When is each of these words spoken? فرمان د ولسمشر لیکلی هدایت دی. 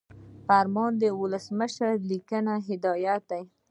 فرمان 0.47 0.91
د 1.01 1.03
ولسمشر 1.21 1.91
لیکلی 2.11 2.57
هدایت 2.69 3.21
دی. 3.31 3.43